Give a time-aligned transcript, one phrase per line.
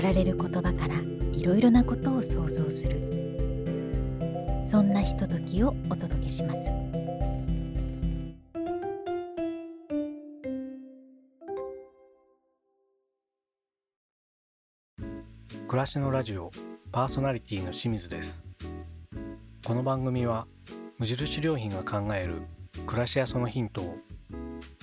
[0.00, 0.94] られる言葉から
[1.32, 3.16] いろいろなことを想像する。
[4.62, 6.70] そんなひとときをお届けします。
[15.68, 16.50] 暮らしのラジオ
[16.92, 18.44] パーソナリティの清水です。
[19.66, 20.46] この番組は
[20.98, 22.42] 無印良品が考える
[22.86, 23.96] 暮らしやそのヒントを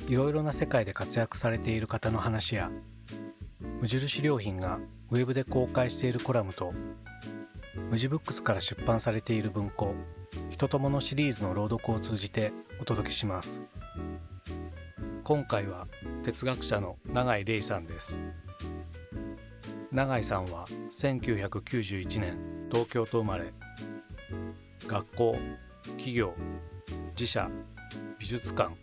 [0.09, 2.69] いろいろな世界で活躍されている方の話や
[3.79, 4.79] 無印良品が
[5.13, 6.73] ウェブで公開しているコラムと
[7.91, 9.93] 無地ブックスから出版されている文庫
[10.49, 13.63] 「人ともの」シリーズの朗読を通じてお届けします。
[15.23, 15.87] 今回は
[16.23, 18.19] 哲学者の永井玲さんです。
[19.91, 23.53] 永井さんは1991年東京と生まれ。
[24.87, 25.37] 学校
[25.89, 26.33] 企業
[27.11, 27.51] 自社
[28.17, 28.75] 美術館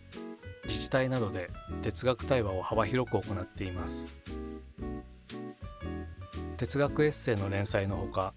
[0.63, 1.49] 自治体などで
[1.81, 4.20] 哲学対話を幅広く行っています。
[6.61, 8.35] 哲学エッセイの連載のほか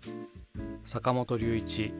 [0.83, 1.93] 坂本龍一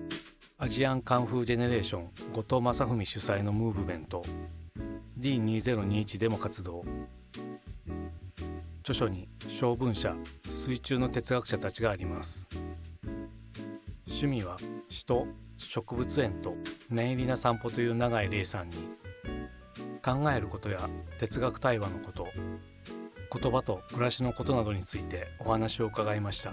[0.57, 4.23] アジアンカンフージェネレーション後藤正文主催のムーブメント
[5.21, 6.83] D2021 でも活動。
[8.81, 10.17] 著書に小文社
[10.51, 12.49] 水中の哲学者たちがあります。
[14.07, 14.57] 趣味は
[14.89, 15.27] 詩と
[15.59, 16.55] 植物園と
[16.89, 18.77] 念入りな散歩という永井玲さんに
[20.03, 20.89] 考えることや
[21.19, 22.29] 哲学対話のこと
[23.33, 26.53] 言葉と暮らしのことなどについてお話を伺いました。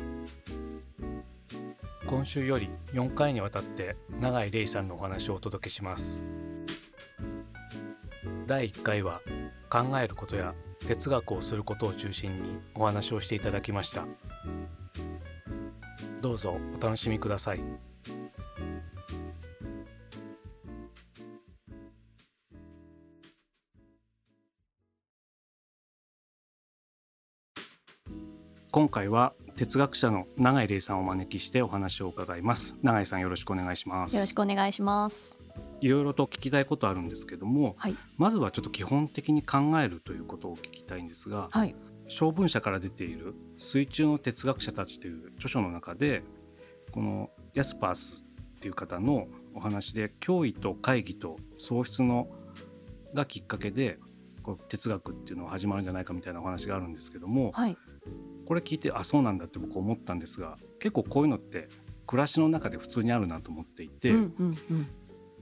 [2.08, 6.24] 今週より4回にわたって永井玲さんのお話をお届けします。
[8.48, 9.22] 第1回は
[9.70, 10.54] 考えることや
[10.88, 14.06] 哲学をすることを中心にお話をしていただきました。
[16.22, 17.91] どうぞお楽しみください。
[28.72, 32.74] 今回は哲学者の永井玲さんをお招きしてお話を伺います。
[32.82, 34.16] 永井さんよろしくお願いします。
[34.16, 35.36] よろしくお願いします。
[35.82, 41.76] いろいろと聞きたいことあるんですけども、はい、まずはちょっと基本的に考えるということを聞きたいんですが、はい、
[42.08, 46.24] 小文社から出ている水中の哲学者たちという著書の中で
[46.94, 48.24] このヤスパース
[48.56, 52.30] っていう方のお話で脅威と会議と喪失の
[53.14, 54.00] がきっかけで
[54.42, 57.78] こう哲学っていうのが始まるんじゃないかみたいなお話があるんですけども、はい、
[58.46, 61.70] これ聞いてあそうなんだって僕思ったんですが結構こういうのって
[62.08, 64.88] 暮らしの中で普通にあるなと思っていて、うんうんうん、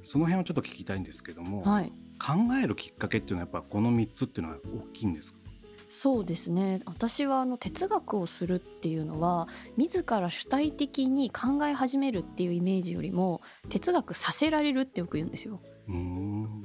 [0.04, 5.40] その辺をちょっと聞きたいんですけども、はい、考えるきっかけっていうのはやっぱこの3つっていうのは大きいんですか？
[5.92, 6.80] そうですね。
[6.86, 15.60] 私はあの哲学をするっていうのは自ら主体的に考え始めるっていうイメージよりも哲学させられるってよく言うんですよ。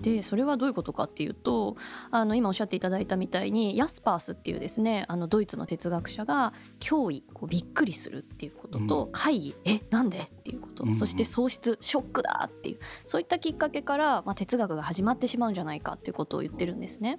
[0.02, 1.76] でそれはどういうことかっていうと
[2.10, 17.18] あの今おっしゃっていただいたみたいにヤスパースっていうですねあのドイツの哲学者が脅威こうびっくりするっていうことと、うん、会議えなんでっていうこと、うん、そして喪失ショックだっていうそういったきっかけから、まあ、哲学が始まってしまうんじゃないかっていうことを言ってるんですね。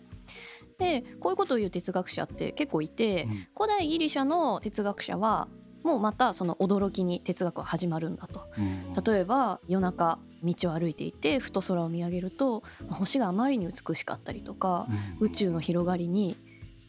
[0.78, 5.48] でこういうことを言う哲学者って結構いて、うん、古代ギリシャの哲学者は
[5.86, 14.88] もうまたその驚きに哲学は始まるんだと、うん、例えば夜中道を歩いていてふと空を見上げると星があまりに美しかったりとか、
[15.20, 16.38] うん、宇宙の広がりに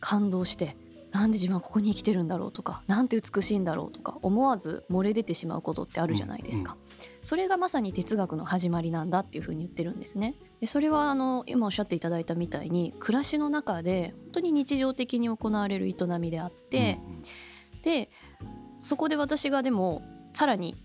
[0.00, 0.78] 感動して
[1.12, 6.76] なんで自分はここに生きてるんだろうとかなんて美しいんだろうとか思わず漏れ出てしまうことってあるじゃないですか、
[7.22, 10.34] それがまさに哲学の始まりなんだっていうふうに言ってるんですね。
[10.60, 16.98] でそれはあの今おっしゃっていただいたみたいに暮らしの中で本当に日常的に行われる営みであって、
[17.82, 18.10] で
[18.86, 20.02] そこで私がでも
[20.32, 20.76] さらに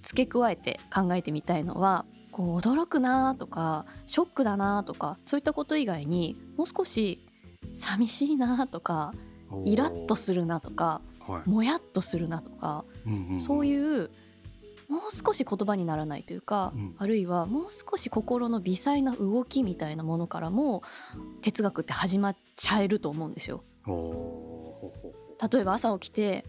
[0.00, 7.18] 付け加えて考えてみたいのはこう驚くなとかショックだなとかそういったこと以外にもう少し
[7.72, 9.12] 寂しいなとか
[9.64, 14.10] イラッとするなとか、はい、もやっとするなとか、うんうんうん、そういう
[14.88, 20.84] もう少し言葉にならないというか、うん、あるいはもう少し心の微細な動きみたいなものからも
[21.42, 23.64] 哲学って始まっちゃえると思うんですよ。
[25.52, 26.44] 例えば朝起きて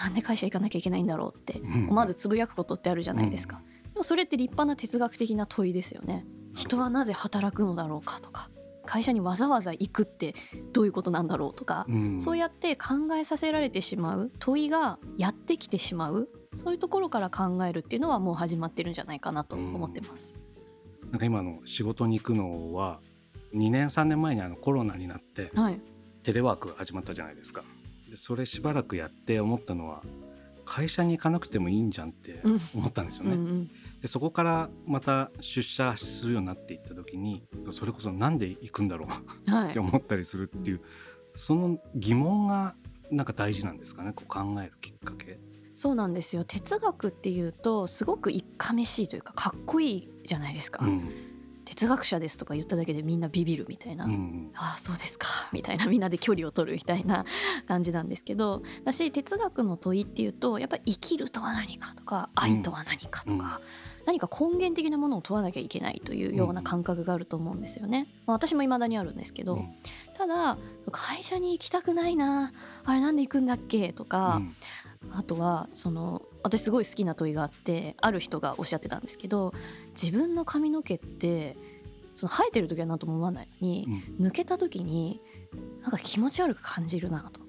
[0.00, 3.60] なんで会社行かなきゃいけないんだろうって思わずつぶやくことってあるじゃないですか。
[3.92, 6.24] でもそれって立派な哲学的な問いですよね。
[6.54, 8.48] 人はなぜ働くのだろうかとか
[8.88, 10.34] 会社にわざわざ行くって
[10.72, 16.30] どういうことなんだろうとか、うん、そうやって考えさせられてしまう問いがやってきてしまう
[16.62, 20.34] そういうところから考えるっていうのはもう始まってるんじゃないかなと思ってます。
[21.02, 23.00] うん、なんか今の仕事に行くのは
[23.54, 25.80] 2年3年前にあのコロナになって、はい、
[26.22, 27.64] テレワーク始まったじゃないですか。
[28.08, 30.02] でそれしばらくやって思ったのは
[30.64, 32.42] 会社に行かなくてもいいんじゃんって
[32.74, 33.34] 思ったんですよね。
[33.34, 33.48] うんうん。
[33.48, 33.70] うん
[34.00, 39.70] でそこからまた出社するようになっていった時にそれこそなんで行くんだろう？
[39.70, 40.80] って思ったりするっていう、
[41.34, 42.76] その疑問が
[43.10, 44.12] なんか大事なんですかね？
[44.12, 45.40] こう考えるきっかけ。
[45.74, 46.44] そうなんですよ。
[46.44, 50.84] 哲学っていうとすごく一家めしいというかかっこいいじゃないですか。
[50.84, 51.10] うん
[51.68, 55.26] 哲学者ですとか言っただけでみんなビビるみたいな、うん、ああそうですか。
[55.52, 57.26] みたいなみんなで距離を取るみたいな
[57.66, 58.62] 感じなんですけど。
[58.84, 63.60] だし哲学の問いっていうとやっぱり生きるとは何かとか愛とは何かとか、
[64.06, 68.06] 何か根源的なものを問わなきゃいけないというような感覚があると思うんですよね。
[68.24, 69.74] まあ、私も未だにあるんですけど、うん、
[70.16, 70.56] ただ
[70.90, 72.52] 会社に行きたくないな
[72.84, 74.40] あれなんで行くんだっけとか、
[75.02, 79.52] うん、あとはその私すごい好きな問いがあってある人がおっしゃってたんですけど
[80.00, 81.56] 自分の髪の毛って
[82.14, 83.86] その生えてる時は何とも思わないのに、
[84.18, 85.20] うん、抜けた時に
[85.82, 87.40] なんか気持ち悪く感じるなと。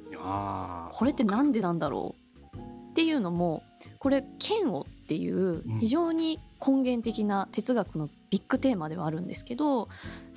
[0.92, 2.16] これって何でなんだろ
[2.54, 3.64] うっていうのも
[4.00, 9.88] これ嫌悪っていう非常に根源的な哲学のビッグテーマではあるんですけど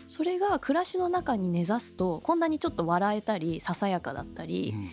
[0.06, 4.90] それが暮らしの中に根ざすとこんなにちょっと笑えたりささやかだったり、うん、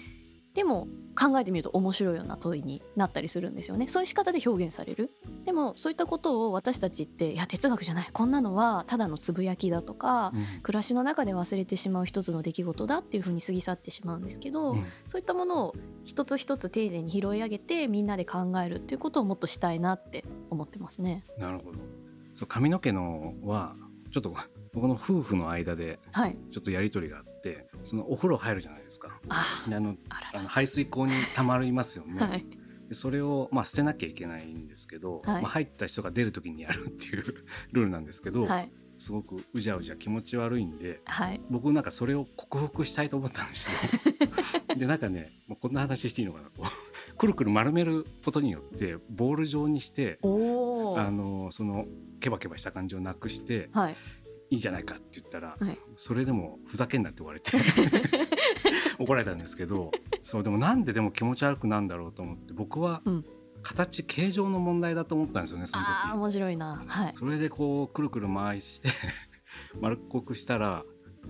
[0.60, 3.88] でも考えてみると面白いような問いになったりするんですよね。
[3.88, 5.10] そういう仕方で表現される。
[5.46, 8.10] でもそういったことを私たちっていや哲学じゃない。
[8.12, 21.24] こんなのはただのつぶやきだとか、うん、暮らしの中で忘れてしまう一つの出来事だっていうふうに過ぎ去ってしまうんですけど、うん、そういったものを一つ一つ丁寧に拾い上げてみんなで考えるっていうことをもっとしたいなって思ってますね。
[21.38, 21.80] なるほど。
[22.36, 23.78] そう髪の毛のは
[24.12, 24.36] ちょっと
[24.74, 26.00] 僕の夫婦の間で
[26.52, 29.20] ちょっとやり取りがあって、はい、そのお風呂入るじゃないですか。
[29.30, 29.96] あの
[30.34, 32.46] あの排水口にたまりますよね、 はい、
[32.88, 37.24] でそれを、まあ、捨てなきゃいけないんですけど、はい、まあ、入った人が出る時にやるっていう
[37.72, 38.48] ルールなんですけど、
[38.98, 41.02] すごくうじゃうじゃ気持ち悪いんで、
[41.50, 44.76] 僕なんかそれを克服したいと思ったんですよ。
[44.78, 46.64] でなんかねもうこんな話していいのかなこ
[47.12, 50.28] うくるくる丸めることによってボール状にしてあ
[51.12, 51.86] のその
[52.20, 53.96] ケバケバした感じをなくして、はい、
[54.50, 57.52] いいじゃないかって言ったら、はい、それでもふざけんなって言われて
[58.98, 59.92] 怒られたんですけど
[60.24, 63.02] そうでもなんででも気持ち悪くなんだろうと思って僕は、
[63.62, 66.14] 形形状の問題だと思ったんですよねその時。
[66.14, 68.90] 面白いな、はい、それでこうくるくる回して
[69.80, 70.84] 丸っこくしたら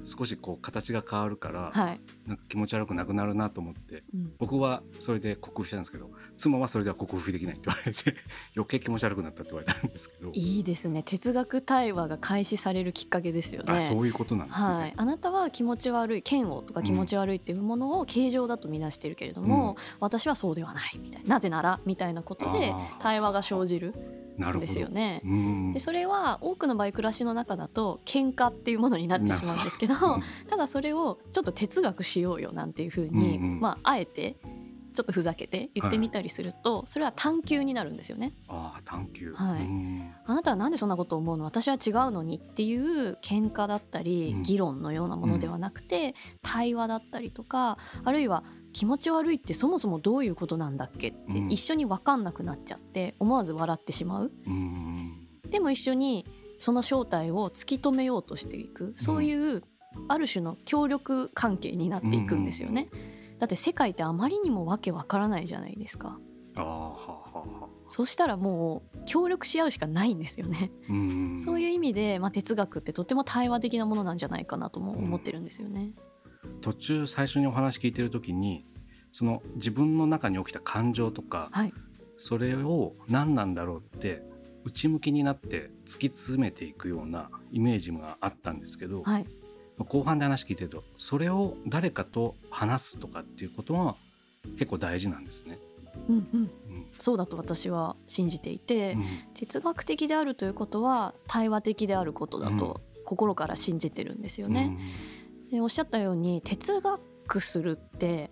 [0.03, 8.15] 少しこう形が変わるから、はい、なんか気持ち悪くなくなるなと思って、うん、僕はそれで克服したんですけど妻はそれでは克服できないって言われて
[8.55, 10.31] 余計気持ち悪くなったって言われたんですけど。
[10.33, 11.03] いいですね。
[11.03, 13.73] 哲学対話が開始されるきっかけですよね。
[13.73, 23.93] あそういうことなんですね、はい、あなたは気持ち悪い嫌悪とか気持ち悪いっていうものを形状だと見なしてるけれども、うん、私はそうではないみたいななぜならみたいなことで対話が生じる
[24.59, 25.21] ですよね。
[25.73, 29.95] でそれは多くの場合暮らしの中だと喧嘩っていうものになってしまうんですけど
[30.47, 34.37] ただそれをちょっと哲学しようよなんていうふうに、んまああえて
[34.93, 38.33] ちょっとふざけて言ってみたりすると、それは探求になるんですよね。
[38.47, 39.61] あ探求、はい、
[40.25, 41.45] あなたはなんでそんなことを思うの？
[41.45, 56.25] 私は違うのにっていう喧嘩だったり、議論のようなものではなくて、対話だったりとかあるいは気持ち悪いってそもそもどういうことなんだっけって一緒に分かんなくなっちゃって思わず笑ってしまう、うん、でも一緒に
[56.57, 58.93] その正体を突き止めようとしていく。
[58.97, 59.63] そういう
[60.07, 62.89] ある種の協力関係になっていくんですよね、
[63.39, 66.19] だって世界ってあまりにもわけわからないじゃないですか。
[67.87, 70.71] そしたらもう協力し合うしかないんですよね。
[71.43, 75.93] そういう意味で、まあ、哲学ってとても対話的なものなんじゃないかなとも思ってるんですよね、
[76.61, 78.65] 途中最初にお話聞いてる時に
[79.11, 81.73] その自分の中に起きた感情とか、はい、
[82.17, 84.23] それを何なんだろうって
[84.65, 89.25] 内向きになって突き詰めていくようなイメージがあったんですけど、はい、
[89.77, 93.95] 後半で話聞いてるとそれを誰かと話すとかっていうことは
[94.57, 95.59] 結構大事なんですね。
[96.07, 96.49] うんうん、うん、
[96.97, 104.77] そうだと私は信じていて、うん、哲学的であるということは対話的であることだと心から信じてるんですよね。
[104.77, 105.18] うん、
[105.51, 108.31] でおっしゃったように哲学するって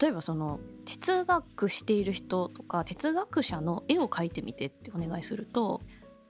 [0.00, 5.80] 例えばその哲学している人とか哲学者の絵を描いてみてってお願いすると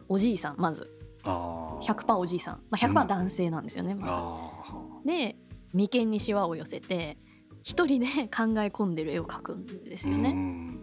[0.09, 0.91] おじいさんまず。
[1.25, 5.09] 100%おじいさん、まあ、100%男性なんですよね、まず。
[5.09, 5.37] で
[5.73, 7.17] 眉間にしわを寄せて
[7.65, 10.37] 一人で 考え込んでる絵を描くんですよね。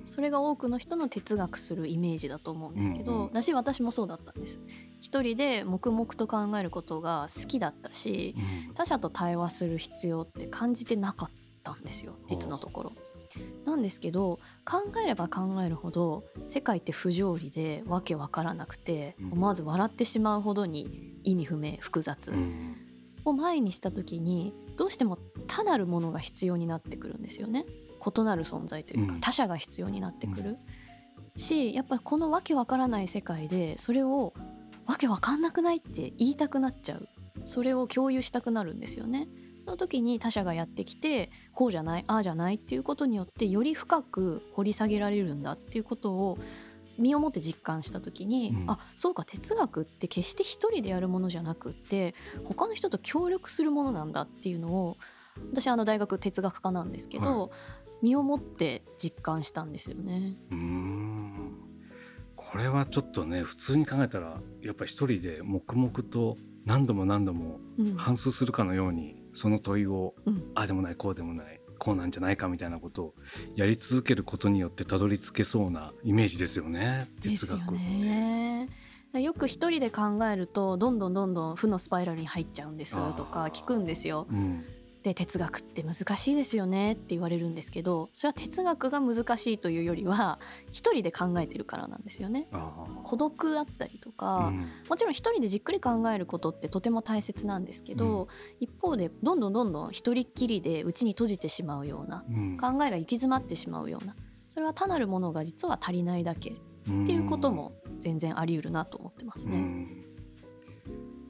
[0.04, 4.60] それが多くの人の哲学するイメージだと思うんですけど、うんうん、私私もそうだったんです。
[5.00, 8.36] 一人で黙々と考えることが好きだったし、
[8.68, 11.30] うん、他者と対話する必要って感じてなかっ
[11.64, 12.94] たんですよ実のところ。
[13.64, 22.34] なんですけど考えれば考えるほど世界って不条理でわけわからなくて、思わず笑ってしまうほどに意味不明複雑、
[23.25, 27.66] を前にした時にどうしても他なるものが必要になってくるんですよね。
[28.04, 30.58] 異なる存在というか、他者が必要になってくる、
[31.36, 34.34] しやっぱこのわけわからない世界でそれを
[34.86, 37.08] わけわかんなくないって言いたくなっちゃう。
[37.46, 39.28] それを共有したくなるんですよね。
[39.66, 46.40] その時に他者がやってきてこうじゃないああじゃないっていうことによってより深く掘り下げられるんだっていうことを
[47.01, 52.15] 身をもって実感した時に、うん、あそうか哲学って決して一人でやるものじゃなくって
[52.46, 54.98] 他の人と協力するものなんだっていうのを
[55.51, 57.50] 私あの大学哲学科なんですけど、はい、
[58.03, 60.36] 身をもって実感したんですよね。
[60.51, 61.58] うん。
[62.36, 67.60] これはちょっとね普通に考えたらやっぱ一人で黙々と何度も何度も
[67.98, 73.16] 反芻するかのようにその問いを、うん、ああでもないこうでもないこうなんじゃないかみたいなことを
[73.56, 77.72] やり続けることによってたどり着けそうなイメージですよね哲学。
[77.72, 78.70] ね
[79.14, 84.28] よく一人で考えるとどんどんどんどん負のスパイラルに入っちゃうんですとか聞くんですよ。
[84.30, 84.64] うん、
[85.03, 90.39] で哲学って難しいですよねって言われるんですけどそれは哲学が難しいというよりは
[90.72, 92.48] 一人で考えてるからなんですよね。
[93.03, 98.27] 孤独だったりとか、うん、もちろん一人でじっくり考えることってとても大切なんですけど、うん、
[98.60, 104.15] 一方でどんどんどんどん一人っきりで内に閉じてしまうような、うん、考えが行き詰まってしまうような
[104.50, 106.53] それは単なるものが実は足りないだけっ
[106.84, 110.11] ていうことも全然あり得るなと思ってますね。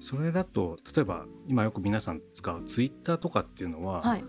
[0.01, 4.25] それだと例えば今よく皆さん使うツイッターとかっていうのは、はい、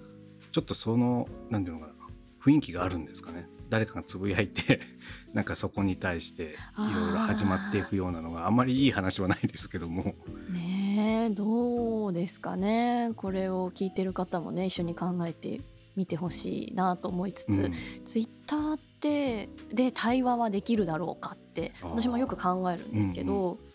[0.53, 2.03] ちょっとその何て言うのかな
[2.45, 3.49] 雰囲気があるんですかね。
[3.71, 4.81] 誰かがつぶやいて
[5.33, 10.15] なんかそこに対していろいろ始まっていくようなのがあんまりいい話はないですけども。
[10.53, 13.13] ねどうですかね。
[13.17, 15.63] これを聞いてる方もね一緒に考えて
[15.97, 17.73] みてほしいなと思いつつ、うん、
[18.05, 23.33] ツイッターってで対話はできるだろうかって私もよく考えるんですけど。
[23.33, 23.72] うんうん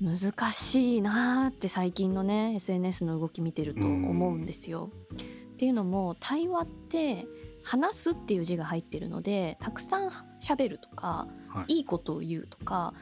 [0.00, 4.90] 難しいなって最近のね SNS の動き見てると思うんですよ。
[5.12, 7.26] っていうのも対話って
[7.62, 10.10] 話すっていう字が入ってるのでたくさん
[10.40, 12.92] 喋るとか、はい、いいことを言うとか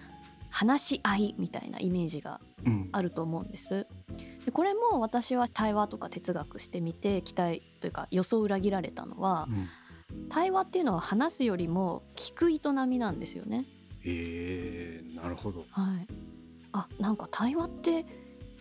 [0.50, 2.40] 話し合いみたいなイメージが
[2.92, 3.88] あると思うんです。
[4.46, 13.64] でこれも私は対話とか哲学してみて期待というか予想裏切られたのは、うん、対話っていうのは話すよりも聞く営みなんですよね。
[14.04, 16.06] えー、なるほど、はい、
[16.76, 18.04] あなんか対話って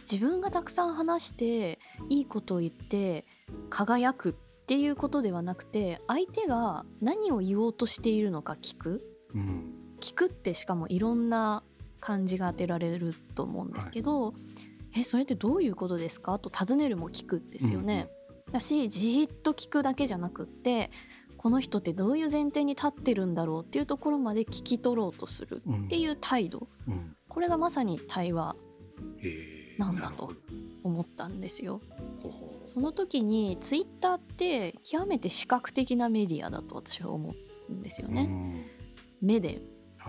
[0.10, 1.80] 自分がたくさん話して
[2.10, 3.26] いいことを言って
[3.70, 4.34] 輝くっ
[4.68, 9.04] ていうことではなくて相手が何を言おうとしているのか聞く、
[9.34, 11.64] うん、聞くってしかもいろんな
[12.00, 14.32] 感じが当てられると思うんですけど、は
[14.94, 16.38] い、えそれってどういうことですか？
[16.38, 18.10] と尋ねるも聞くですよね。
[18.46, 20.92] うん、だしじっと聞くだけじゃなくって
[21.38, 28.56] この人ってどういう前提に立ってるんだろうっていうところまで聞き取ろうとするっていう態度、うん、これがまさに対話
[29.78, 30.32] なんだと
[30.84, 31.82] 思ったんですよ。
[32.64, 37.34] その時にツイッターって極めて視覚的なメディアだと私は思
[37.70, 38.68] うんですよね。
[39.22, 39.62] 目で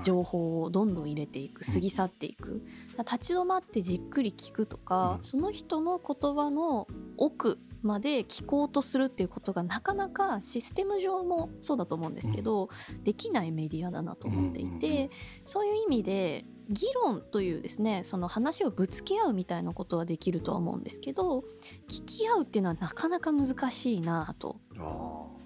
[0.03, 2.63] 情報をどんどん入れていく過ぎ去っていく、
[2.99, 12.71] 立ち止まってじっくり聞くとか、その人の言葉の奥まで聞こうとするっていうことがなかなかシステム上もそうだと思うんですけど、
[13.05, 15.11] できないメディアだなと思っていて、
[15.45, 21.41] そういう意味で議論というですねその話をぶつけ合うみたいなことはできるとは思うんですけど
[21.89, 24.61] 聞き合うっていうのはなかなか難しいなと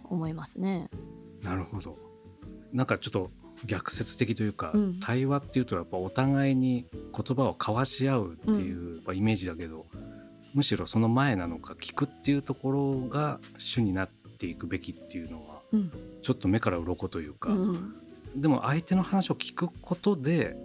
[0.04, 0.88] 思いますね。
[1.42, 1.96] なるほど。
[2.72, 3.30] なんかちょっと
[3.64, 10.00] 逆説的というか、うん、対話っていうとやっぱお互いに言葉を交わし合うっていうイメージだけど、うん、
[10.54, 17.50] むしろその前なのか聞くっていうところが主になっていくべきっていうのは、うん、ちょっと目から鱗というか、
[18.36, 20.56] でも相手の話を聞くことで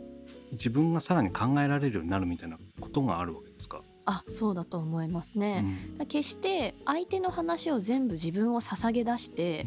[0.53, 3.81] 自分がさらに考えられるようになるみたいなことがあるわけですか？
[4.05, 5.63] あそうだと思いますね、
[5.99, 9.65] うん、決して相手の話を全部自分を捧げ出して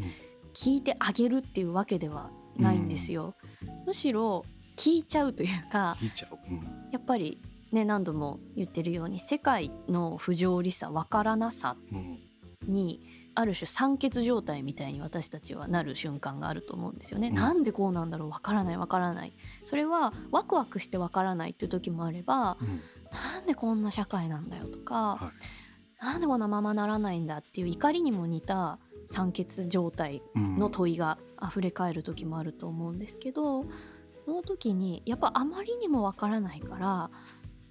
[0.53, 6.53] 聞いてあげるっていうわけではないんですよ、うん、むしろ聞いちゃうというか、う。
[6.53, 6.57] ん、
[6.91, 7.41] やっぱり
[7.71, 11.75] ね何度も言ってるように世界の不条理さ分からなさ
[12.67, 13.01] に、
[13.39, 17.27] ある種酸欠状態みたいに私たちはなる瞬間があると思うんですよね。
[17.27, 19.33] うん、なんでこうなんだろうわからないわからない。
[19.63, 25.31] それはワクワクしてわからないっていう時もあれば、うん、なんでこんな社会なんだよとか、は
[26.01, 33.65] い、なんでこんなままならないんだっていう怒りにも似た酸欠状態の問いが溢れ返る時もあると思うんですけど、
[34.25, 37.11] その時にやっぱあまりにもわからないから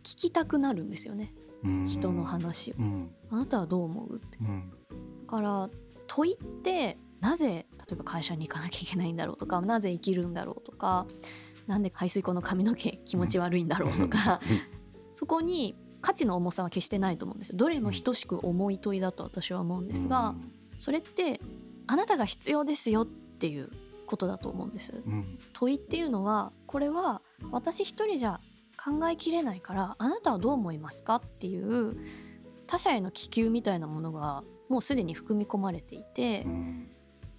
[0.05, 1.35] 聞きたくなるんですよね、
[1.89, 2.77] 人の話を、
[3.31, 4.47] あなたはどう思うって、だ
[5.27, 5.69] から
[6.07, 11.07] 問いってなぜ例えば会社に行かなきゃいけないんだろうとかなぜ生きるんだろうとか
[11.67, 14.41] なんで排水溝の髪の毛気持ち悪いんだろうとか
[15.13, 17.57] そこに価値の重さは決してないと思うんですよ。
[17.57, 20.37] どれも等しく重い問いだと私は思うんですが、
[20.79, 21.41] それって
[21.89, 23.71] あなたが必要ですよっていう
[24.07, 28.41] ことだと思うんです、うん、問いっていうのはこれは私一人じゃ
[28.83, 31.97] 考えきれないからあなたはどう思いますかっていう
[32.67, 36.89] 他者への気球みたいなものがもうすでに含み込まれていて、うん、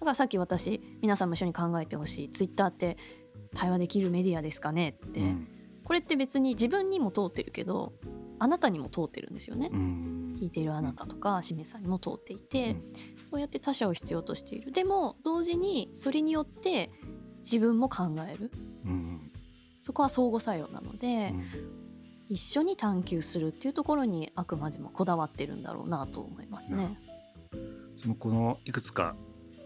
[0.00, 2.30] からさっき私皆さんも一緒に考えてほしい。
[2.30, 2.96] ツイッターって
[3.54, 4.96] 対話できるメディアですかね？
[5.06, 5.48] って、うん、
[5.84, 7.92] これって別に自分にも通ってるけど
[8.38, 12.82] あなたにも通ってるんですよね、うん、聞いているあなたとかしめさんにも通っていて、うん、
[13.30, 14.72] そうやって他者を必要としている。
[14.72, 16.90] でも同時にそれによって
[17.38, 18.50] 自分も考える、
[19.80, 21.32] そこは相互作用なので、
[22.28, 26.98] 一緒に探求するっていうところにあくまでもこだわってるんだろうなと思いますね。
[27.98, 29.14] そのこのいくつか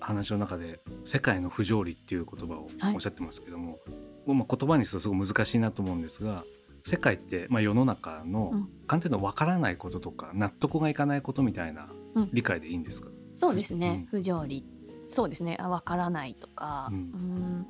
[0.01, 3.79] 話の中で「世界の不条理」っていう言葉をおっしゃってますけども、
[4.27, 6.45] はい、まあ、言葉にするとすごく難しいなと思うんですが
[6.83, 11.89] 世界って、まあ、世の中の簡単に分からないこととか納得がいかないことみたいな
[12.33, 14.67] 理解でいいんですか、うん、そうですね、うん、不条理。
[15.05, 15.57] そうですね。
[15.59, 17.67] あ分からないとか、うん、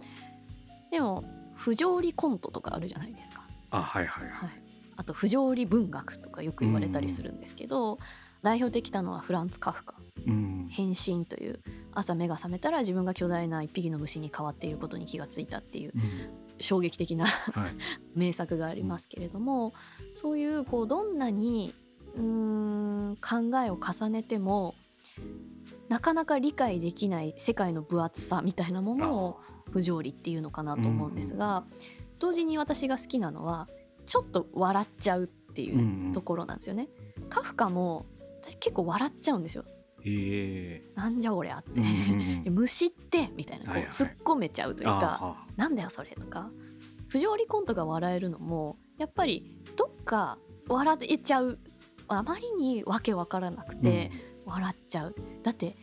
[0.91, 3.47] でも不条理コントとかあるじゃないですか。
[3.71, 4.63] あはいはいはい、はい、
[4.97, 7.99] あと不条理文学とかよく言われたりするんですけど、
[8.43, 9.95] 代表的なのはフランツ・カフカ
[10.71, 11.61] 「変身」という
[11.93, 15.93] 朝目が覚めたら自分が巨大な一匹の虫に変わっていることに気がついたっていう、
[16.59, 17.27] 衝撃的な
[18.15, 19.73] 名作がありますけれども、
[20.13, 21.75] そういうこうどんなに
[22.15, 24.75] うん考えを重ねても
[25.89, 31.65] なかなか理解できない世界の分厚さみたいなものを不条理っていうのかなと思うんですが、
[32.19, 33.69] 同時に私が好きなのは
[34.07, 36.89] ちょっと笑っちゃうっていうところなんですよね。
[37.29, 38.07] カフカも
[38.41, 39.65] 私結構笑っちゃうんですよ。
[40.05, 40.83] え。
[40.95, 46.51] ー、なんじゃこりゃって、うんうん、虫ってみたいなこう突っ込めちゃうというか、はいはい、なんだよそれとか。
[47.09, 50.39] 不条理コントが笑えるのもやっぱりどっか
[50.69, 51.59] 笑えちゃう。
[52.09, 54.11] あまりにわけわからなくて
[54.45, 55.77] 笑っちゃう、うん、だって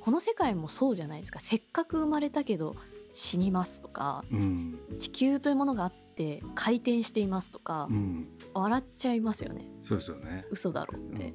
[0.00, 1.40] この世界もそうじゃないですか。
[1.40, 2.76] せっかく生まれたけど
[3.12, 9.64] 死にますとか、うん、地球というものがあって回転していますとか、うん、笑っちゃいますよね。
[9.82, 10.44] そうですよね。
[10.50, 11.34] 嘘だろうって、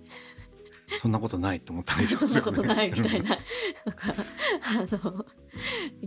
[0.97, 3.29] そんなことないと思ったり そんなことないみたいな。
[3.29, 4.15] なんか
[4.61, 5.25] あの昨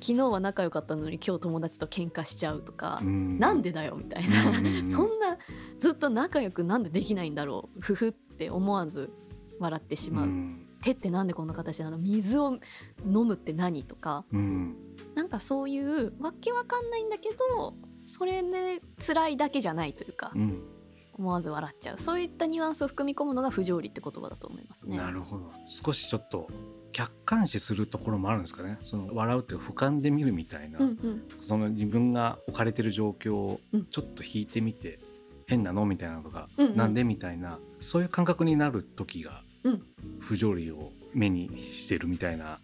[0.00, 5.38] 日は仲良かったのに今日友達と喧嘩しちゃうとか、うん、なんでだよみたいな、うん、そんな
[5.78, 7.80] ずっと仲良くなんでできないんだろう。
[7.80, 9.10] ふふって思わず
[9.58, 11.98] 笑ってしまう、うん、手ってなんでこんな形なの？
[11.98, 12.58] 水を
[13.04, 14.76] 飲むって何とか、うん、
[15.14, 20.73] なんかそういうわけわかんないんだけどそれで、ね、辛いだけじゃないというか、うん
[21.16, 21.98] 思わず笑っちゃう。
[21.98, 24.96] そういったニュアンスを含み込むのが不条理って言葉だと思いますね。
[24.96, 25.50] なるほど。
[25.66, 26.48] 少しちょっと
[26.92, 28.78] 客観視するところもあるんですかね。
[28.82, 35.00] その笑うって俯瞰で見るみたいな、うんうん、その自分が置かれてる状況をちょっと引いてみて、うん、
[35.46, 39.82] 変なのみたいなのが、うんうん、なんでみたいなそういう感覚になる時が、うん、
[40.20, 42.60] 不条理を目にしてるみたいな、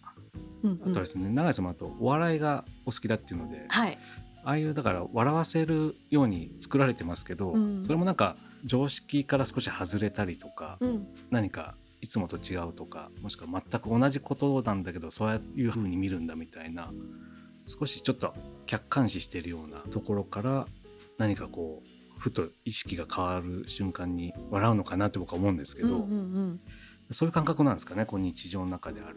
[0.63, 3.99] うんうん、あとですね永井様とお笑いがお好きだっていうので、はい、
[4.45, 16.91] ああいうだから笑わせるように作られてますけど、うん、それもなんか常識から少し外れたりとか、うん、何かいつもと違うとかもしくは全く同じことなんだけどそういうふうに見るんだみたいな
[17.67, 18.35] 少しちょっと
[18.67, 20.67] 客観視してるようなところから
[21.19, 26.61] 何かこうふと意識が変わる瞬間に笑うのかなって僕は思うんですけど、うんうんうん、
[27.11, 29.17] そういう感覚なんですかねこう日常の中である。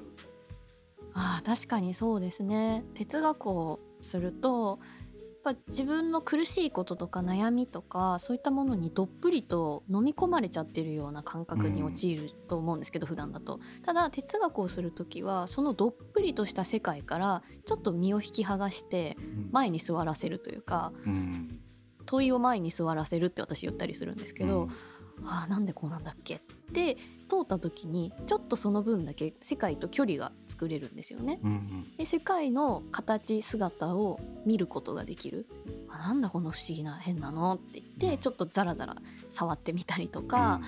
[1.16, 2.84] あ確かにそうですね。
[2.96, 4.80] 哲学をすると
[5.44, 13.60] ぱ自分の苦しいこととか悩みとかそういったものにどっぷりと飲み込まれちゃってるような感覚に陥ると思うんですけど、うん、普段だと。
[13.84, 19.18] ただ哲学をする時はそのどっぷりとした世界からちょっと身を引き剥がして
[19.52, 21.60] 前に座らせるというか、うん、
[22.06, 24.66] 問いを前に座らせるって私言ったりするんですけど、う
[25.24, 26.40] ん、ああなんでこうなんだっけっ
[26.74, 26.98] て
[27.34, 31.40] 通った時にちょっとその分だけ世界と距離が作れるんですよね。
[31.44, 35.48] うんうん、で世界の形姿を見ることができる。
[35.90, 38.96] あなんだこの不思議な変なのって言って、うん、ちょっとザラザラ
[39.30, 40.62] 触ってみたりとか、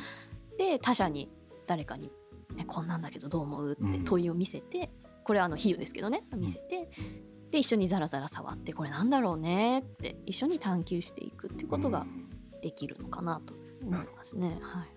[0.51, 1.29] うん、で他者に
[1.67, 2.11] 誰かに、
[2.55, 4.89] ね「こんなんだけどどう思う?」って問いを見せて、
[5.23, 6.89] これはあの比喩ですけどね見せて。
[7.51, 12.05] で一緒にザラザラ触ってこれなんだろうねって一緒に探求していくっていうことが
[12.61, 14.57] できるのかなと思いますね。
[14.61, 14.94] はい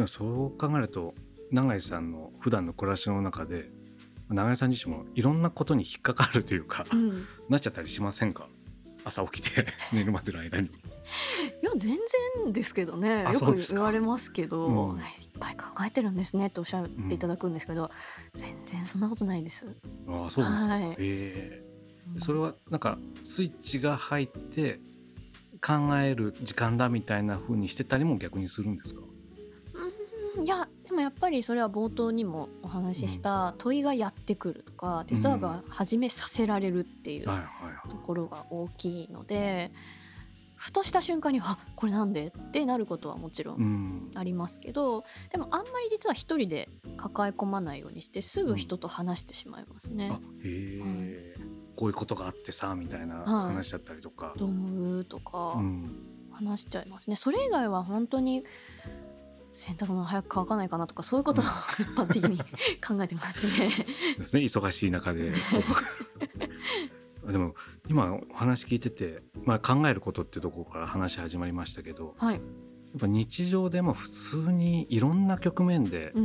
[0.00, 1.12] でもそう考えると
[1.50, 3.68] 永井さんの普段の暮らしの中で
[4.30, 8.48] 長井さん自身もいろんなことに引っかかるというか、うん、なっちゃったりしませんか？
[9.04, 10.68] 朝起きて 寝るまでの間に。
[10.68, 10.70] い
[11.62, 11.98] や全
[12.44, 13.24] 然ですけどね。
[13.24, 15.04] よく言われますけど、うん、いっ
[15.38, 19.66] ぱい考えてるんですねっておっしゃっていただくんですけど、うん、全然そんなことないです。
[20.08, 24.80] あそうですか、はい、えー、それはなんかスイッチが入って
[25.60, 26.14] 考え。
[26.14, 28.78] る時間だみたいな風にしてたりも逆にするん。
[28.78, 29.02] ですか
[30.42, 39.72] いやでもやっぱりそれは冒頭にもお話しした問いがやってくるとか哲学が始めさせられるっていうところが大きいので。
[40.62, 50.08] ふとした瞬間に「あこれなんで?」ってなることはもちろんありますけど、うん、でもあんまり実は一人で抱え込まないようにしてすぐ人と話してしまいますね。
[50.08, 51.34] うん、へえ、
[51.76, 54.26] こういうことがあってさみたいな話だったりとか。
[54.26, 55.04] はい、どう思う？
[55.06, 55.58] とか、
[56.30, 57.16] 話しちゃいますね。
[57.16, 58.44] それ以外は本当に
[59.52, 61.50] 洗濯物早く乾かないかなとかそういうことを一
[61.96, 62.38] 般的に
[62.86, 63.70] 考えてますね。
[64.18, 64.42] ですね。
[64.42, 65.32] 忙しい中で。
[67.26, 67.54] でも
[67.88, 72.42] 今お話聞いてて、まあ、考えることっていうところから話始まりましたけど、はい、やっ
[72.98, 76.24] ぱ日常でも普通にいろんな局面で、うん、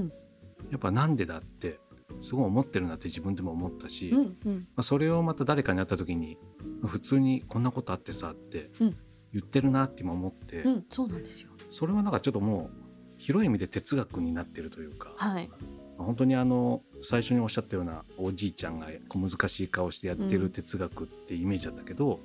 [0.71, 1.79] やっぱなんでだって
[2.21, 6.38] すごい思ってるなって自分でも思ったし、うんうん、まあ、それをまた誰かに会った時に
[6.85, 11.49] 普通にこんなことあってさって言ってるなって今思って、うん、そうなんですよ。
[11.69, 12.85] それはなんかちょっともう
[13.25, 15.49] 広い意味で哲学になってるというか、はい、
[15.97, 22.19] 本当にあの最初におっしゃったようなおじいちゃんが小難しい顔してやってる哲学ってイメージだったけど、うん、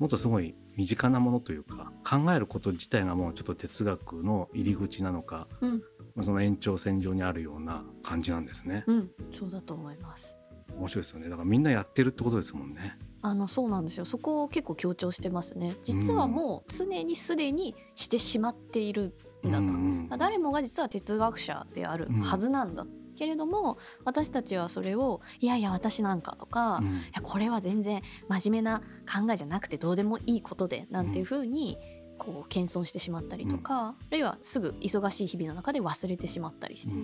[0.00, 5.82] もっとすごい身近なものというか考えること自体がもうちょっと哲学の入り口なのか、うん、
[6.24, 8.82] その延長線上にあるような感じなんですね。
[8.88, 10.36] うん、そうだと思います。
[10.76, 11.28] 面白いですよね。
[11.28, 12.98] だからみんなやってるってことですもんね。
[13.22, 14.04] あのそうなんですよ。
[14.04, 15.76] そこを結構強調してますね。
[15.84, 19.12] 実はもう常にすでにしてしまっているん
[19.50, 31.78] だと、うんうん、誰もが実は哲学者であるはずなんだ、うん、けれども私たちはそれをいやいや私なんかとか、うん、いやこれは全然真面目な考えじゃなくてどうでもいいことでなんていうふうに、
[32.18, 36.94] こう謙遜してしまったりとか、あるいはすぐ忙しい日々の中で忘れてしまったりして、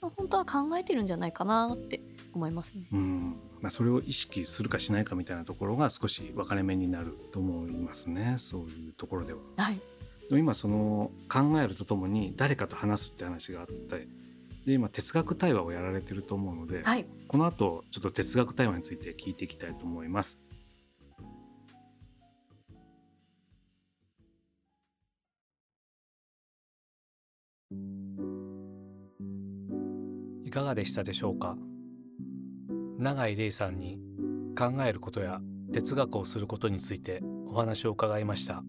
[0.00, 2.00] 本当は考えてるんじゃないかなって
[2.32, 2.86] 思いますね。
[2.92, 3.36] うん。
[3.64, 9.38] まあ、それを意識するかしないかみたいなところが少し分かれ目になると思いますねそういうところでは。
[9.56, 9.80] はい
[10.30, 14.08] 今その考えるとともに誰かと話すって話があって
[14.66, 20.38] で今哲学対話をやられてると思うので、はい、この後ちょっと哲学対話について聞いていきたいと思います。
[30.44, 31.56] いかがでしたでしょうか？
[32.98, 33.98] 永井玲さんに
[34.56, 35.40] 考えることや
[35.72, 38.62] 哲学をすることについてお話を伺いました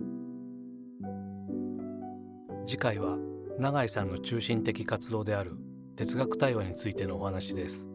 [2.68, 3.18] 次回は
[3.60, 5.56] 永井さんの中心的活動である
[5.96, 7.88] 哲学対話についてのお話です。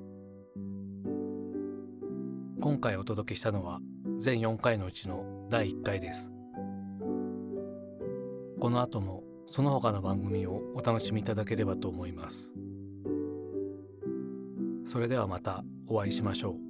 [2.61, 3.81] 今回お届けしたのは
[4.19, 6.31] 全4回のうちの第1回です。
[8.61, 12.53] この後もその他の番組をお楽しみいただければと思います。
[14.87, 16.70] それではまたお会いしましょう。